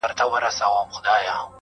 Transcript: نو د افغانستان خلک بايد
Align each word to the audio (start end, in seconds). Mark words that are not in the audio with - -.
نو 0.03 0.07
د 0.07 0.11
افغانستان 0.27 0.87
خلک 0.93 1.05
بايد 1.07 1.41